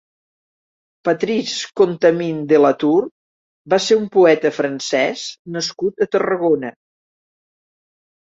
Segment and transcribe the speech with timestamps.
[1.07, 3.05] Patrice Contamine de Latour
[3.73, 5.25] va ser un poeta francès
[5.57, 6.73] nascut a Tarragona.